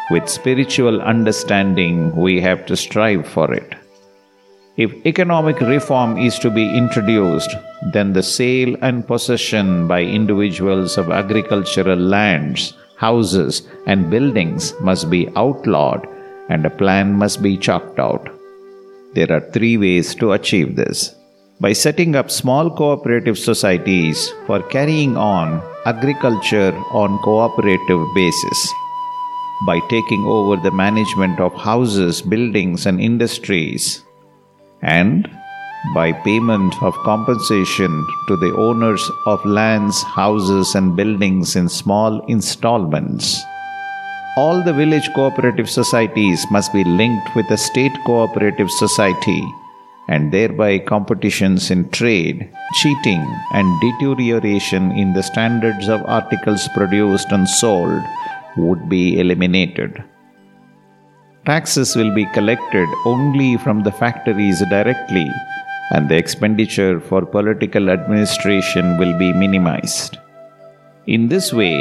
with 0.09 0.27
spiritual 0.27 1.01
understanding, 1.01 2.15
we 2.15 2.41
have 2.41 2.65
to 2.65 2.75
strive 2.75 3.27
for 3.27 3.53
it. 3.53 3.75
If 4.75 5.05
economic 5.05 5.59
reform 5.61 6.17
is 6.17 6.39
to 6.39 6.49
be 6.49 6.75
introduced, 6.75 7.55
then 7.93 8.13
the 8.13 8.23
sale 8.23 8.75
and 8.81 9.05
possession 9.05 9.87
by 9.87 10.01
individuals 10.01 10.97
of 10.97 11.11
agricultural 11.11 11.99
lands, 11.99 12.73
houses, 12.97 13.67
and 13.85 14.09
buildings 14.09 14.73
must 14.81 15.09
be 15.09 15.29
outlawed 15.35 16.07
and 16.49 16.65
a 16.65 16.69
plan 16.69 17.13
must 17.13 17.41
be 17.41 17.57
chalked 17.57 17.99
out. 17.99 18.29
There 19.13 19.31
are 19.31 19.51
three 19.51 19.77
ways 19.77 20.13
to 20.15 20.33
achieve 20.33 20.75
this. 20.75 21.15
By 21.61 21.73
setting 21.73 22.15
up 22.15 22.31
small 22.31 22.69
cooperative 22.69 23.37
societies 23.37 24.31
for 24.45 24.61
carrying 24.63 25.17
on 25.17 25.61
agriculture 25.85 26.73
on 26.91 27.17
cooperative 27.19 28.05
basis 28.15 28.73
by 29.61 29.79
taking 29.89 30.23
over 30.25 30.55
the 30.55 30.71
management 30.71 31.39
of 31.39 31.53
houses, 31.53 32.21
buildings, 32.21 32.85
and 32.85 32.99
industries, 33.01 34.03
and 34.81 35.29
by 35.93 36.11
payment 36.11 36.81
of 36.81 36.93
compensation 37.03 38.05
to 38.27 38.37
the 38.37 38.55
owners 38.55 39.03
of 39.25 39.43
lands, 39.45 40.01
houses, 40.03 40.75
and 40.75 40.95
buildings 40.95 41.55
in 41.55 41.67
small 41.67 42.25
installments. 42.27 43.41
All 44.39 44.63
the 44.63 44.73
village 44.73 45.07
cooperative 45.13 45.69
societies 45.69 46.45
must 46.49 46.71
be 46.71 46.83
linked 46.85 47.35
with 47.35 47.51
a 47.51 47.57
state 47.57 47.95
cooperative 48.05 48.69
society, 48.71 49.41
and 50.07 50.31
thereby 50.31 50.79
competitions 50.79 51.71
in 51.71 51.89
trade, 51.89 52.49
cheating, 52.79 53.23
and 53.53 53.81
deterioration 53.81 54.93
in 54.93 55.11
the 55.11 55.23
standards 55.31 55.89
of 55.89 56.05
articles 56.05 56.69
produced 56.73 57.33
and 57.33 57.49
sold 57.49 58.01
would 58.55 58.87
be 58.87 59.19
eliminated. 59.19 60.01
Taxes 61.45 61.95
will 61.97 62.15
be 62.15 62.25
collected 62.37 62.87
only 63.05 63.57
from 63.57 63.83
the 63.83 63.91
factories 63.91 64.63
directly, 64.69 65.29
and 65.91 66.07
the 66.07 66.17
expenditure 66.23 67.01
for 67.01 67.25
political 67.25 67.89
administration 67.89 68.97
will 68.97 69.17
be 69.17 69.33
minimized. 69.33 70.17
In 71.07 71.27
this 71.27 71.51
way, 71.51 71.75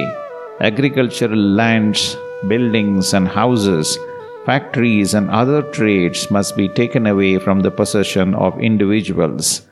agricultural 0.60 1.44
lands, 1.62 2.16
buildings, 2.46 3.14
and 3.14 3.26
houses, 3.26 3.98
factories, 4.46 5.14
and 5.14 5.28
other 5.30 5.62
trades 5.72 6.30
must 6.30 6.56
be 6.56 6.68
taken 6.68 7.06
away 7.06 7.38
from 7.38 7.60
the 7.60 7.70
possession 7.70 8.34
of 8.34 8.60
individuals, 8.60 9.62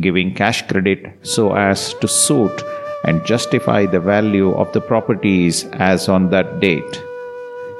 giving 0.00 0.34
cash 0.34 0.66
credit 0.66 1.18
so 1.22 1.54
as 1.54 1.94
to 1.94 2.08
suit 2.08 2.62
and 3.04 3.24
justify 3.24 3.86
the 3.86 4.00
value 4.00 4.52
of 4.54 4.72
the 4.72 4.80
properties 4.80 5.64
as 5.74 6.08
on 6.08 6.30
that 6.30 6.60
date. 6.60 7.02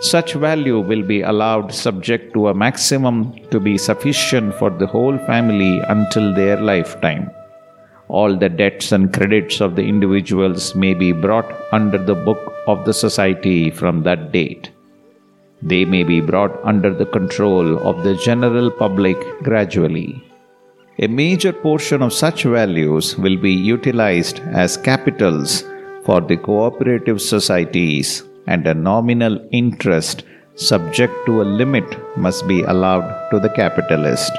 Such 0.01 0.35
value 0.35 0.79
will 0.79 1.03
be 1.03 1.23
allowed 1.23 1.75
subject 1.75 2.33
to 2.35 2.49
a 2.49 2.55
maximum 2.55 3.35
to 3.51 3.59
be 3.59 3.77
sufficient 3.77 4.55
for 4.55 4.71
the 4.71 4.87
whole 4.87 5.19
family 5.19 5.81
until 5.89 6.33
their 6.35 6.61
lifetime. 6.61 7.31
All 8.09 8.37
the 8.37 8.49
debts 8.49 8.93
and 8.93 9.13
credits 9.13 9.61
of 9.61 9.77
the 9.77 9.83
individuals 9.83 10.75
may 10.75 10.95
be 10.95 11.13
brought 11.13 11.51
under 11.73 11.99
the 11.99 12.15
book 12.15 12.55
of 12.67 12.85
the 12.85 12.95
society 12.95 13.71
from 13.71 14.03
that 14.05 14.33
date. 14.33 14.71
They 15.61 15.85
may 15.85 16.05
be 16.05 16.21
brought 16.21 16.59
under 16.65 16.95
the 16.95 17.07
control 17.07 17.79
of 17.87 18.05
the 18.05 18.15
general 18.17 18.71
public 18.71 19.19
gradually. 19.43 20.23
A 21.01 21.07
major 21.07 21.53
portion 21.53 22.03
of 22.03 22.13
such 22.13 22.45
values 22.45 23.17
will 23.19 23.37
be 23.37 23.53
utilized 23.53 24.41
as 24.65 24.77
capitals 24.77 25.65
for 26.05 26.21
the 26.21 26.37
cooperative 26.37 27.21
societies, 27.21 28.25
and 28.47 28.67
a 28.67 28.75
nominal 28.75 29.47
interest 29.53 30.25
subject 30.55 31.15
to 31.27 31.43
a 31.43 31.51
limit 31.61 31.87
must 32.17 32.49
be 32.49 32.63
allowed 32.63 33.29
to 33.31 33.39
the 33.39 33.51
capitalist. 33.51 34.33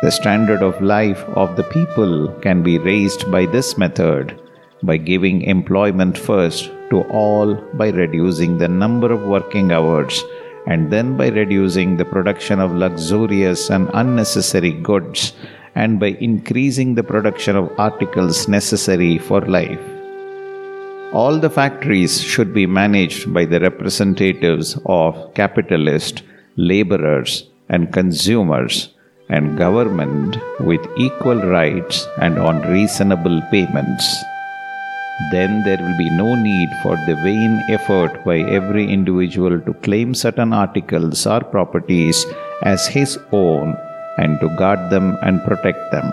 The 0.00 0.12
standard 0.12 0.62
of 0.62 0.80
life 0.80 1.24
of 1.42 1.56
the 1.56 1.64
people 1.64 2.28
can 2.40 2.62
be 2.62 2.78
raised 2.78 3.30
by 3.32 3.46
this 3.46 3.76
method 3.76 4.40
by 4.82 4.96
giving 4.96 5.42
employment 5.42 6.16
first 6.16 6.70
to 6.90 7.02
all 7.10 7.56
by 7.74 7.88
reducing 7.88 8.58
the 8.58 8.68
number 8.68 9.12
of 9.12 9.22
working 9.22 9.72
hours 9.72 10.22
and 10.68 10.92
then 10.92 11.16
by 11.16 11.28
reducing 11.28 11.96
the 11.96 12.04
production 12.04 12.60
of 12.60 12.72
luxurious 12.72 13.70
and 13.70 13.90
unnecessary 13.92 14.70
goods 14.70 15.32
and 15.74 15.98
by 15.98 16.16
increasing 16.20 16.94
the 16.94 17.02
production 17.02 17.56
of 17.56 17.72
articles 17.78 18.46
necessary 18.46 19.18
for 19.18 19.40
life. 19.40 19.80
all 21.12 21.38
the 21.38 21.50
factories 21.50 22.20
should 22.20 22.52
be 22.52 22.66
managed 22.66 23.32
by 23.32 23.44
the 23.44 23.60
representatives 23.60 24.78
of 24.84 25.32
capitalists, 25.34 26.22
laborers, 26.56 27.48
and 27.68 27.92
consumers, 27.92 28.90
and 29.28 29.58
government 29.58 30.36
with 30.60 30.80
equal 30.96 31.40
rights 31.42 32.06
and 32.18 32.38
on 32.38 32.62
reasonable 32.62 33.40
payments. 33.50 34.24
Then 35.32 35.64
there 35.64 35.78
will 35.78 35.98
be 35.98 36.10
no 36.10 36.34
need 36.36 36.70
for 36.82 36.96
the 37.06 37.16
vain 37.24 37.60
effort 37.68 38.24
by 38.24 38.38
every 38.38 38.86
individual 38.88 39.60
to 39.60 39.74
claim 39.74 40.14
certain 40.14 40.52
articles 40.52 41.26
or 41.26 41.40
properties 41.40 42.24
as 42.62 42.86
his 42.86 43.18
own 43.32 43.76
and 44.16 44.38
to 44.40 44.48
guard 44.56 44.90
them 44.90 45.18
and 45.22 45.42
protect 45.44 45.90
them. 45.90 46.08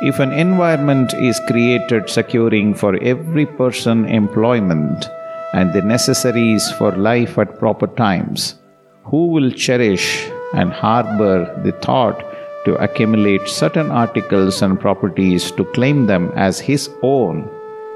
If 0.00 0.20
an 0.20 0.32
environment 0.32 1.14
is 1.14 1.40
created 1.48 2.08
securing 2.08 2.74
for 2.74 2.94
every 3.02 3.46
person 3.46 4.04
employment 4.04 5.08
and 5.54 5.72
the 5.72 5.82
necessaries 5.82 6.70
for 6.72 6.92
life 6.92 7.38
at 7.38 7.58
proper 7.58 7.86
times, 7.86 8.56
who 9.04 9.28
will 9.28 9.50
cherish 9.50 10.30
and 10.54 10.72
harbor 10.72 11.38
the 11.64 11.72
thought 11.72 12.24
to 12.64 12.74
accumulate 12.76 13.48
certain 13.48 13.90
articles 13.90 14.62
and 14.62 14.80
properties 14.80 15.50
to 15.52 15.64
claim 15.66 16.06
them 16.06 16.32
as 16.34 16.58
his 16.58 16.90
own 17.02 17.48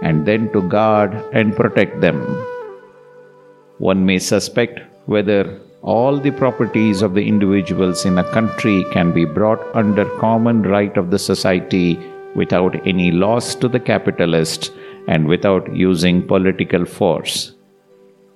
and 0.02 0.26
then 0.26 0.50
to 0.52 0.62
guard 0.68 1.12
and 1.32 1.56
protect 1.56 2.00
them? 2.00 2.20
One 3.78 4.04
may 4.06 4.18
suspect 4.18 4.80
whether 5.06 5.60
all 5.82 6.16
the 6.18 6.30
properties 6.30 7.02
of 7.02 7.14
the 7.14 7.26
individuals 7.26 8.04
in 8.04 8.18
a 8.18 8.30
country 8.30 8.84
can 8.92 9.12
be 9.12 9.24
brought 9.24 9.60
under 9.74 10.04
common 10.18 10.62
right 10.62 10.96
of 10.96 11.10
the 11.10 11.18
society 11.18 11.98
without 12.36 12.86
any 12.86 13.10
loss 13.10 13.54
to 13.56 13.68
the 13.68 13.80
capitalists 13.80 14.70
and 15.08 15.26
without 15.26 15.74
using 15.74 16.26
political 16.26 16.84
force. 16.84 17.51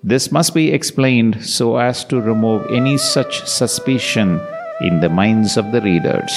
This 0.02 0.30
must 0.30 0.54
be 0.54 0.72
explained 0.72 1.44
so 1.44 1.78
as 1.78 2.04
to 2.06 2.20
remove 2.20 2.70
any 2.70 2.96
such 2.98 3.44
suspicion 3.46 4.40
in 4.80 5.00
the 5.00 5.08
minds 5.08 5.56
of 5.56 5.72
the 5.72 5.80
readers. 5.80 6.32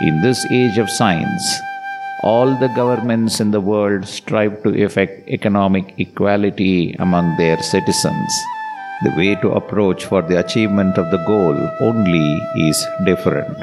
In 0.00 0.22
this 0.22 0.44
age 0.50 0.78
of 0.78 0.88
science, 0.90 1.42
all 2.22 2.54
the 2.58 2.72
governments 2.74 3.40
in 3.40 3.50
the 3.50 3.60
world 3.60 4.06
strive 4.06 4.62
to 4.62 4.70
effect 4.82 5.28
economic 5.28 5.94
equality 5.98 6.94
among 6.98 7.36
their 7.36 7.60
citizens. 7.62 8.32
The 9.02 9.14
way 9.16 9.34
to 9.42 9.52
approach 9.52 10.06
for 10.06 10.22
the 10.22 10.38
achievement 10.38 10.96
of 10.96 11.10
the 11.10 11.22
goal 11.26 11.56
only 11.80 12.40
is 12.68 12.86
different. 13.04 13.58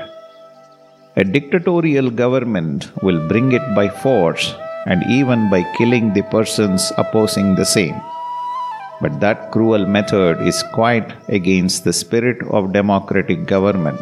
A 1.16 1.24
dictatorial 1.24 2.10
government 2.10 2.92
will 3.02 3.28
bring 3.28 3.52
it 3.54 3.76
by 3.76 3.90
force 3.90 4.54
and 4.86 5.04
even 5.10 5.50
by 5.50 5.64
killing 5.78 6.14
the 6.14 6.24
persons 6.24 6.92
opposing 6.98 7.56
the 7.56 7.66
same. 7.66 8.00
But 9.02 9.20
that 9.20 9.52
cruel 9.52 9.86
method 9.86 10.42
is 10.48 10.64
quite 10.74 11.12
against 11.28 11.84
the 11.84 11.94
spirit 11.94 12.38
of 12.52 12.74
democratic 12.74 13.46
government. 13.46 14.00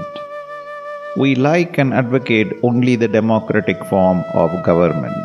We 1.18 1.36
like 1.36 1.78
and 1.78 1.94
advocate 1.94 2.52
only 2.64 2.96
the 2.96 3.08
democratic 3.08 3.84
form 3.86 4.24
of 4.34 4.64
government. 4.64 5.16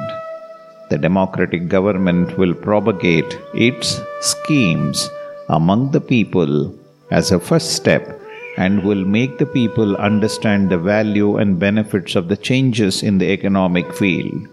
The 0.90 0.98
democratic 0.98 1.68
government 1.68 2.38
will 2.38 2.54
propagate 2.54 3.38
its 3.52 4.00
schemes 4.20 5.10
among 5.48 5.90
the 5.90 6.00
people 6.00 6.74
as 7.10 7.32
a 7.32 7.40
first 7.40 7.72
step 7.72 8.20
and 8.56 8.84
will 8.84 9.04
make 9.04 9.38
the 9.38 9.46
people 9.46 9.96
understand 9.96 10.70
the 10.70 10.78
value 10.78 11.36
and 11.36 11.58
benefits 11.58 12.14
of 12.14 12.28
the 12.28 12.36
changes 12.36 13.02
in 13.02 13.18
the 13.18 13.30
economic 13.30 13.92
field. 13.94 14.48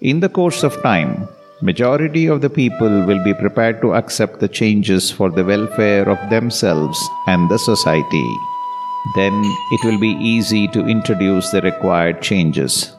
In 0.00 0.20
the 0.20 0.28
course 0.28 0.62
of 0.62 0.80
time, 0.82 1.28
majority 1.60 2.26
of 2.26 2.40
the 2.40 2.50
people 2.50 3.04
will 3.04 3.22
be 3.24 3.34
prepared 3.34 3.80
to 3.80 3.94
accept 3.94 4.38
the 4.38 4.48
changes 4.48 5.10
for 5.10 5.30
the 5.30 5.44
welfare 5.44 6.08
of 6.08 6.30
themselves 6.30 6.98
and 7.26 7.50
the 7.50 7.58
society. 7.58 8.28
Then 9.16 9.42
it 9.72 9.84
will 9.84 9.98
be 9.98 10.16
easy 10.20 10.68
to 10.68 10.86
introduce 10.86 11.50
the 11.50 11.60
required 11.62 12.22
changes. 12.22 12.94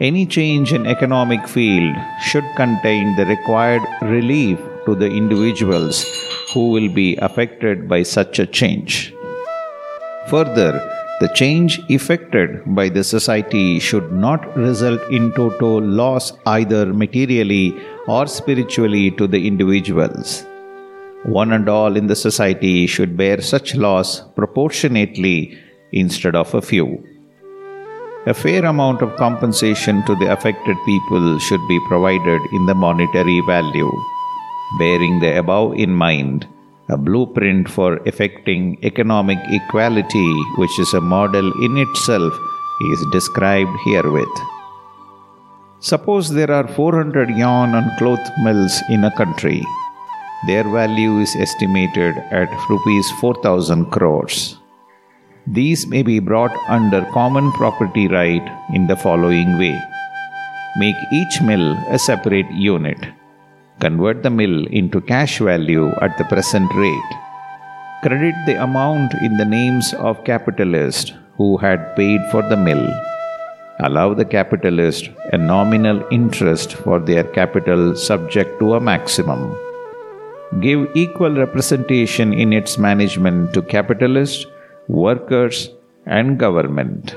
Any 0.00 0.26
change 0.26 0.72
in 0.72 0.86
economic 0.86 1.46
field 1.46 1.94
should 2.20 2.44
contain 2.56 3.14
the 3.14 3.26
required 3.26 3.82
relief 4.02 4.58
to 4.86 4.96
the 4.96 5.06
individuals 5.08 6.04
who 6.52 6.70
will 6.70 6.92
be 6.92 7.16
affected 7.18 7.88
by 7.88 8.02
such 8.02 8.40
a 8.40 8.46
change. 8.46 9.14
Further, 10.28 10.80
the 11.20 11.28
change 11.34 11.80
effected 11.88 12.62
by 12.66 12.88
the 12.88 13.04
society 13.04 13.78
should 13.78 14.12
not 14.12 14.56
result 14.56 15.00
in 15.10 15.32
total 15.32 15.80
loss 15.80 16.32
either 16.46 16.92
materially 16.92 17.76
or 18.08 18.26
spiritually 18.26 19.10
to 19.12 19.26
the 19.26 19.46
individuals. 19.46 20.44
One 21.24 21.52
and 21.52 21.68
all 21.68 21.96
in 21.96 22.08
the 22.08 22.16
society 22.16 22.88
should 22.88 23.16
bear 23.16 23.40
such 23.40 23.76
loss 23.76 24.20
proportionately 24.40 25.56
instead 25.92 26.34
of 26.34 26.52
a 26.54 26.62
few. 26.62 27.06
A 28.26 28.34
fair 28.34 28.64
amount 28.64 29.02
of 29.02 29.16
compensation 29.16 30.04
to 30.06 30.14
the 30.16 30.32
affected 30.32 30.76
people 30.86 31.38
should 31.38 31.66
be 31.68 31.78
provided 31.86 32.40
in 32.52 32.66
the 32.66 32.74
monetary 32.74 33.40
value. 33.46 33.90
Bearing 34.78 35.20
the 35.20 35.38
above 35.38 35.74
in 35.74 35.94
mind, 35.94 36.48
a 36.88 36.96
blueprint 36.96 37.68
for 37.68 37.96
effecting 38.06 38.78
economic 38.82 39.38
equality, 39.48 40.32
which 40.56 40.78
is 40.78 40.92
a 40.94 41.00
model 41.00 41.52
in 41.64 41.78
itself, 41.78 42.32
is 42.92 43.06
described 43.12 43.70
herewith. 43.84 44.36
Suppose 45.80 46.30
there 46.30 46.50
are 46.50 46.66
400 46.66 47.30
yarn 47.30 47.74
and 47.74 47.90
cloth 47.98 48.30
mills 48.42 48.80
in 48.88 49.04
a 49.04 49.16
country. 49.16 49.64
Their 50.46 50.64
value 50.64 51.18
is 51.18 51.36
estimated 51.36 52.16
at 52.30 52.68
rupees 52.68 53.10
4000 53.20 53.86
crores. 53.90 54.58
These 55.46 55.86
may 55.86 56.02
be 56.02 56.20
brought 56.20 56.56
under 56.68 57.04
common 57.12 57.50
property 57.52 58.06
right 58.08 58.46
in 58.72 58.86
the 58.86 58.96
following 58.96 59.58
way 59.58 59.80
Make 60.76 60.96
each 61.12 61.42
mill 61.42 61.72
a 61.88 61.98
separate 61.98 62.50
unit. 62.50 62.98
Convert 63.82 64.22
the 64.22 64.30
mill 64.30 64.66
into 64.80 65.00
cash 65.00 65.38
value 65.40 65.88
at 66.06 66.16
the 66.18 66.24
present 66.32 66.72
rate. 66.82 67.12
Credit 68.02 68.34
the 68.46 68.56
amount 68.62 69.12
in 69.26 69.36
the 69.36 69.44
names 69.44 69.92
of 69.94 70.24
capitalists 70.24 71.12
who 71.36 71.56
had 71.56 71.94
paid 71.96 72.20
for 72.30 72.42
the 72.48 72.56
mill. 72.56 72.86
Allow 73.80 74.14
the 74.14 74.24
capitalist 74.36 75.10
a 75.32 75.38
nominal 75.38 76.06
interest 76.10 76.74
for 76.84 77.00
their 77.00 77.24
capital 77.24 77.96
subject 77.96 78.58
to 78.60 78.74
a 78.74 78.80
maximum. 78.80 79.42
Give 80.60 80.88
equal 80.94 81.34
representation 81.44 82.32
in 82.32 82.52
its 82.52 82.78
management 82.78 83.54
to 83.54 83.62
capitalists 83.62 84.46
workers, 84.88 85.70
and 86.06 86.38
government. 86.38 87.14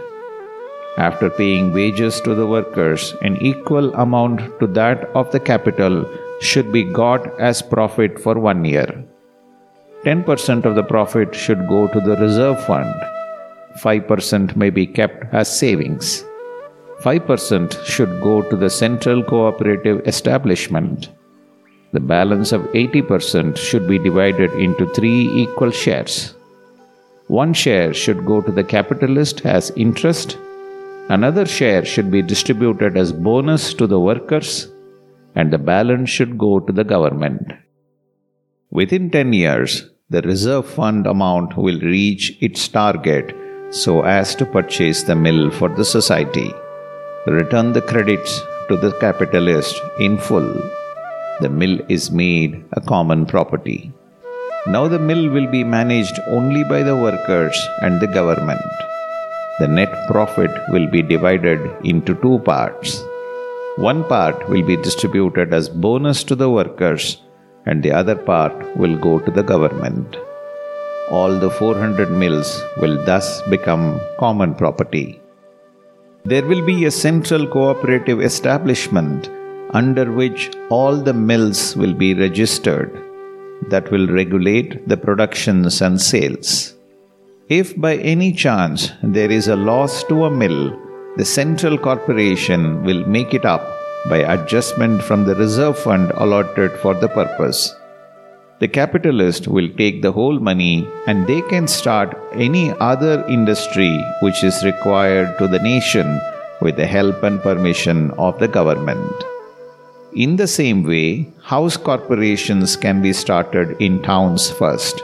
After 0.97 1.29
paying 1.29 1.73
wages 1.73 2.21
to 2.21 2.35
the 2.35 2.47
workers, 2.47 3.13
an 3.21 3.37
equal 3.41 3.93
amount 3.95 4.59
to 4.59 4.67
that 4.67 5.03
of 5.15 5.31
the 5.31 5.39
capital 5.39 6.05
should 6.41 6.71
be 6.71 6.83
got 6.83 7.39
as 7.39 7.61
profit 7.61 8.19
for 8.19 8.39
one 8.39 8.65
year. 8.65 9.05
10% 10.03 10.65
of 10.65 10.75
the 10.75 10.83
profit 10.83 11.33
should 11.33 11.67
go 11.67 11.87
to 11.87 11.99
the 11.99 12.15
reserve 12.17 12.63
fund. 12.65 12.93
5% 13.79 14.55
may 14.55 14.69
be 14.69 14.85
kept 14.85 15.33
as 15.33 15.59
savings. 15.59 16.23
5% 17.01 17.83
should 17.85 18.21
go 18.21 18.41
to 18.41 18.55
the 18.55 18.69
central 18.69 19.23
cooperative 19.23 20.07
establishment. 20.07 21.09
The 21.91 21.99
balance 21.99 22.51
of 22.51 22.61
80% 22.73 23.57
should 23.57 23.87
be 23.87 23.97
divided 23.97 24.51
into 24.53 24.91
three 24.93 25.27
equal 25.43 25.71
shares. 25.71 26.35
One 27.27 27.53
share 27.53 27.93
should 27.93 28.25
go 28.25 28.41
to 28.41 28.51
the 28.51 28.63
capitalist 28.63 29.45
as 29.45 29.71
interest, 29.71 30.37
another 31.09 31.45
share 31.45 31.83
should 31.83 32.11
be 32.11 32.21
distributed 32.21 32.97
as 32.97 33.11
bonus 33.11 33.73
to 33.75 33.87
the 33.87 33.99
workers, 33.99 34.71
and 35.35 35.51
the 35.51 35.57
balance 35.57 36.09
should 36.09 36.37
go 36.37 36.59
to 36.59 36.73
the 36.73 36.83
government. 36.83 37.53
Within 38.71 39.09
10 39.09 39.33
years, 39.33 39.89
the 40.09 40.21
reserve 40.21 40.67
fund 40.67 41.07
amount 41.07 41.57
will 41.57 41.79
reach 41.79 42.37
its 42.41 42.67
target 42.67 43.35
so 43.71 44.01
as 44.03 44.35
to 44.35 44.45
purchase 44.45 45.03
the 45.03 45.15
mill 45.15 45.51
for 45.51 45.69
the 45.69 45.85
society. 45.85 46.53
Return 47.27 47.73
the 47.73 47.81
credits 47.81 48.41
to 48.69 48.77
the 48.77 48.91
capitalist 48.99 49.79
in 49.99 50.17
full. 50.17 50.51
The 51.41 51.49
mill 51.49 51.79
is 51.89 52.11
made 52.11 52.63
a 52.73 52.81
common 52.81 53.25
property. 53.25 53.91
Now 54.67 54.87
the 54.87 54.99
mill 54.99 55.29
will 55.29 55.49
be 55.51 55.63
managed 55.63 56.19
only 56.27 56.63
by 56.63 56.81
the 56.81 56.95
workers 56.95 57.57
and 57.81 58.01
the 58.01 58.07
government. 58.07 58.61
The 59.59 59.67
net 59.67 59.93
profit 60.07 60.51
will 60.69 60.87
be 60.89 61.01
divided 61.01 61.59
into 61.83 62.15
two 62.15 62.39
parts. 62.39 63.04
One 63.77 64.05
part 64.05 64.47
will 64.47 64.63
be 64.63 64.77
distributed 64.77 65.53
as 65.53 65.67
bonus 65.67 66.23
to 66.25 66.35
the 66.35 66.49
workers, 66.49 67.21
and 67.65 67.83
the 67.83 67.91
other 67.91 68.15
part 68.15 68.77
will 68.77 68.97
go 68.97 69.19
to 69.19 69.29
the 69.29 69.43
government. 69.43 70.15
All 71.11 71.37
the 71.37 71.49
400 71.49 72.09
mills 72.09 72.63
will 72.77 73.03
thus 73.05 73.41
become 73.49 73.99
common 74.17 74.55
property. 74.55 75.19
There 76.23 76.45
will 76.45 76.65
be 76.65 76.85
a 76.85 76.91
central 76.91 77.45
cooperative 77.45 78.21
establishment 78.21 79.29
under 79.71 80.09
which 80.09 80.51
all 80.69 80.95
the 80.95 81.13
mills 81.13 81.75
will 81.75 81.93
be 81.93 82.13
registered 82.13 83.03
that 83.69 83.91
will 83.91 84.07
regulate 84.07 84.87
the 84.87 84.97
productions 84.97 85.81
and 85.81 85.99
sales. 85.99 86.75
If 87.49 87.79
by 87.79 87.97
any 87.97 88.31
chance 88.31 88.91
there 89.03 89.29
is 89.29 89.49
a 89.49 89.55
loss 89.55 90.03
to 90.05 90.25
a 90.25 90.31
mill, 90.31 90.79
the 91.17 91.23
central 91.23 91.77
corporation 91.77 92.83
will 92.83 93.05
make 93.05 93.33
it 93.33 93.45
up 93.45 93.65
by 94.09 94.17
adjustment 94.17 95.01
from 95.01 95.23
the 95.23 95.35
reserve 95.35 95.77
fund 95.79 96.11
allotted 96.15 96.71
for 96.79 96.93
the 96.93 97.07
purpose. 97.07 97.73
The 98.59 98.67
capitalist 98.67 99.47
will 99.47 99.69
take 99.77 100.01
the 100.01 100.11
whole 100.11 100.39
money 100.39 100.87
and 101.07 101.25
they 101.25 101.41
can 101.43 101.67
start 101.67 102.17
any 102.33 102.71
other 102.79 103.25
industry 103.27 103.93
which 104.21 104.43
is 104.43 104.65
required 104.65 105.37
to 105.39 105.47
the 105.47 105.59
nation 105.59 106.19
with 106.61 106.75
the 106.75 106.85
help 106.85 107.23
and 107.23 107.41
permission 107.41 108.11
of 108.11 108.37
the 108.39 108.49
government. 108.49 109.13
In 110.13 110.35
the 110.35 110.47
same 110.47 110.83
way, 110.83 111.31
house 111.43 111.77
corporations 111.77 112.75
can 112.75 113.01
be 113.01 113.13
started 113.13 113.75
in 113.81 114.01
towns 114.01 114.49
first. 114.51 115.01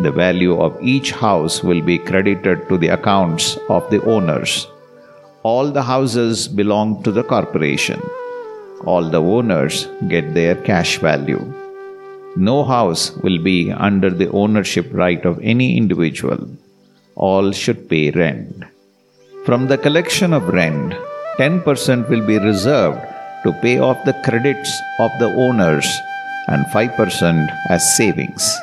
The 0.00 0.12
value 0.12 0.60
of 0.60 0.82
each 0.82 1.10
house 1.10 1.62
will 1.62 1.82
be 1.82 1.98
credited 1.98 2.68
to 2.68 2.78
the 2.78 2.88
accounts 2.88 3.58
of 3.68 3.88
the 3.90 4.02
owners. 4.04 4.66
All 5.44 5.70
the 5.70 5.82
houses 5.82 6.48
belong 6.48 7.02
to 7.04 7.12
the 7.12 7.22
corporation. 7.22 8.02
All 8.84 9.08
the 9.08 9.22
owners 9.22 9.86
get 10.08 10.34
their 10.34 10.56
cash 10.56 10.98
value. 10.98 11.42
No 12.36 12.64
house 12.64 13.12
will 13.18 13.38
be 13.42 13.70
under 13.70 14.10
the 14.10 14.30
ownership 14.30 14.88
right 14.92 15.24
of 15.24 15.38
any 15.40 15.76
individual. 15.76 16.48
All 17.14 17.52
should 17.52 17.88
pay 17.88 18.10
rent. 18.10 18.64
From 19.44 19.68
the 19.68 19.78
collection 19.78 20.32
of 20.32 20.48
rent, 20.48 20.94
10% 21.38 22.08
will 22.08 22.26
be 22.26 22.38
reserved 22.38 23.00
to 23.44 23.52
pay 23.62 23.78
off 23.78 24.04
the 24.04 24.20
credits 24.24 24.72
of 24.98 25.12
the 25.20 25.32
owners 25.46 25.86
and 26.48 26.66
5% 26.66 27.56
as 27.70 27.96
savings. 27.96 28.58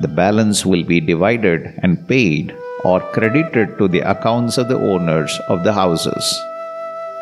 The 0.00 0.08
balance 0.08 0.66
will 0.66 0.84
be 0.84 1.00
divided 1.00 1.78
and 1.82 2.06
paid 2.06 2.54
or 2.84 3.00
credited 3.12 3.78
to 3.78 3.88
the 3.88 4.00
accounts 4.00 4.58
of 4.58 4.68
the 4.68 4.78
owners 4.78 5.38
of 5.48 5.64
the 5.64 5.72
houses. 5.72 6.24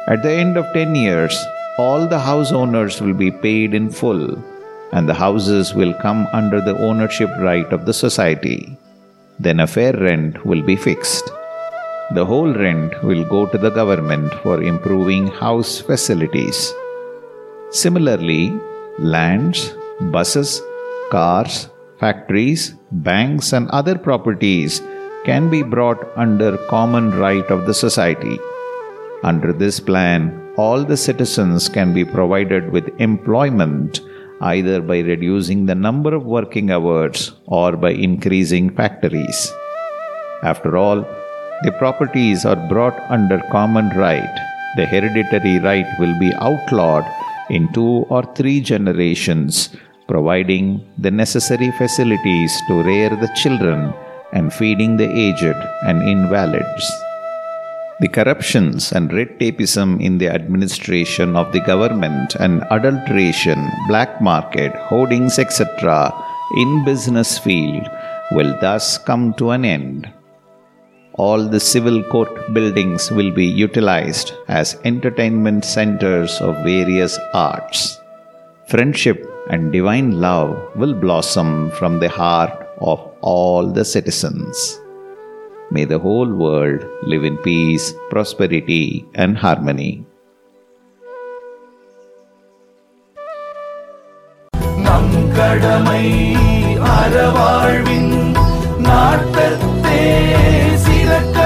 At 0.09 0.23
the 0.23 0.33
end 0.33 0.57
of 0.57 0.73
10 0.73 0.95
years, 0.95 1.37
all 1.79 2.07
the 2.07 2.19
house 2.19 2.53
owners 2.53 3.01
will 3.01 3.15
be 3.15 3.31
paid 3.31 3.75
in 3.75 3.91
full 3.91 4.39
and 4.93 5.09
the 5.09 5.15
houses 5.15 5.75
will 5.75 5.95
come 5.95 6.27
under 6.33 6.61
the 6.61 6.77
ownership 6.79 7.31
right 7.39 7.73
of 7.73 7.85
the 7.87 7.93
society. 7.93 8.77
Then 9.41 9.61
a 9.61 9.67
fair 9.67 9.93
rent 9.93 10.45
will 10.47 10.63
be 10.63 10.77
fixed. 10.77 11.31
The 12.13 12.25
whole 12.25 12.53
rent 12.53 13.03
will 13.03 13.25
go 13.25 13.47
to 13.47 13.59
the 13.59 13.71
government 13.71 14.33
for 14.43 14.63
improving 14.63 15.27
house 15.27 15.81
facilities. 15.81 16.73
Similarly, 17.71 18.53
lands, 18.99 19.75
buses, 20.13 20.63
cars, 21.11 21.71
factories, 21.99 22.75
banks, 22.93 23.53
and 23.53 23.69
other 23.71 23.99
properties 23.99 24.81
can 25.25 25.49
be 25.49 25.63
brought 25.63 26.03
under 26.17 26.57
common 26.69 27.11
right 27.19 27.47
of 27.51 27.67
the 27.67 27.75
society. 27.75 28.39
Under 29.23 29.53
this 29.53 29.81
plan, 29.81 30.23
all 30.57 30.85
the 30.85 30.97
citizens 30.97 31.69
can 31.69 31.95
be 31.95 32.05
provided 32.05 32.71
with 32.71 33.01
employment 33.01 34.01
either 34.41 34.81
by 34.83 34.99
reducing 34.99 35.65
the 35.65 35.75
number 35.75 36.15
of 36.15 36.27
working 36.27 36.71
hours 36.71 37.33
or 37.47 37.73
by 37.77 37.91
increasing 37.91 38.69
factories. 38.69 39.53
After 40.43 40.77
all, 40.77 41.01
the 41.63 41.73
properties 41.79 42.45
are 42.45 42.69
brought 42.69 42.99
under 43.09 43.39
common 43.51 43.89
right, 43.97 44.35
the 44.77 44.85
hereditary 44.85 45.59
right 45.61 45.87
will 45.99 46.19
be 46.19 46.35
outlawed 46.35 47.07
in 47.49 47.73
two 47.73 48.05
or 48.11 48.23
three 48.35 48.61
generations, 48.61 49.71
providing 50.07 50.85
the 50.99 51.11
necessary 51.11 51.71
facilities 51.79 52.53
to 52.69 52.83
rear 52.83 53.09
the 53.11 53.33
children 53.43 53.95
and 54.35 54.53
feeding 54.53 54.97
the 54.97 55.09
aged 55.09 55.57
and 55.89 56.03
invalids. 56.03 56.93
The 58.01 58.09
corruptions 58.09 58.93
and 58.93 59.13
red 59.13 59.39
tapeism 59.39 60.03
in 60.03 60.19
the 60.19 60.29
administration 60.29 61.37
of 61.37 61.53
the 61.53 61.61
government 61.61 62.35
and 62.35 62.65
adulteration, 62.71 63.71
black 63.89 64.21
market, 64.21 64.75
hoardings, 64.75 65.39
etc., 65.39 66.13
in 66.59 66.85
business 66.85 67.39
field 67.39 67.89
will 68.33 68.53
thus 68.61 68.99
come 68.99 69.33
to 69.35 69.51
an 69.51 69.65
end 69.65 70.13
all 71.17 71.49
the 71.49 71.61
civil 71.61 72.03
court 72.03 72.53
buildings 72.53 73.11
will 73.11 73.31
be 73.31 73.47
utilized 73.47 74.33
as 74.49 74.77
entertainment 74.85 75.65
centers 75.65 76.41
of 76.41 76.65
various 76.65 77.19
arts. 77.33 78.01
Friendship 78.67 79.25
and 79.49 79.73
divine 79.73 80.21
love 80.21 80.57
will 80.75 80.95
blossom 80.95 81.71
from 81.73 82.01
the 82.01 82.09
heart 82.09 82.53
of 82.81 82.99
all 83.24 83.66
the 83.70 83.86
citizens. 83.86 84.58
May 85.72 85.86
the 85.86 86.00
whole 86.00 86.32
world 86.36 86.82
live 87.04 87.24
in 87.24 87.38
peace, 87.40 87.88
prosperity, 88.10 88.86
and 89.16 89.38
harmony. 89.38 89.92
நம் 94.86 95.14
கடமை 95.38 96.04
அறவாழ்வின் 96.94 98.14
நாட்டத்தே 98.80 100.02
சிறக்க 100.86 101.38